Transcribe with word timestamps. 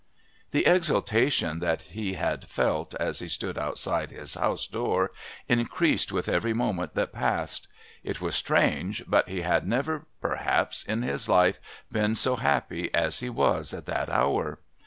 The 0.49 0.65
exultation 0.65 1.59
that 1.59 1.83
he 1.93 2.13
had 2.13 2.45
felt 2.45 2.95
as 2.95 3.19
he 3.19 3.27
stood 3.27 3.55
outside 3.55 4.09
his 4.09 4.33
house 4.33 4.65
door 4.65 5.11
increased 5.47 6.11
with 6.11 6.27
every 6.27 6.53
moment 6.55 6.95
that 6.95 7.13
passed. 7.13 7.71
It 8.03 8.19
was 8.19 8.33
strange, 8.35 9.03
but 9.05 9.29
he 9.29 9.41
had 9.41 9.67
never, 9.67 10.07
perhaps, 10.19 10.81
in 10.81 11.03
all 11.03 11.09
his 11.11 11.29
life 11.29 11.59
been 11.91 12.15
so 12.15 12.37
happy 12.37 12.91
as 12.95 13.19
he 13.19 13.29
was 13.29 13.75
at 13.75 13.85
that 13.85 14.09
hour. 14.09 14.57